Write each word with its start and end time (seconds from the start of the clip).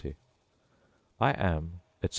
I 1.19 1.31
am, 1.33 1.81
etc. 2.01 2.09